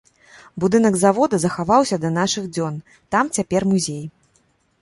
Будынак 0.63 0.95
завода 1.03 1.35
захаваўся 1.43 2.01
да 2.05 2.09
нашых 2.19 2.43
дзён, 2.57 2.75
там 3.17 3.25
цяпер 3.39 3.61
музей. 3.75 4.05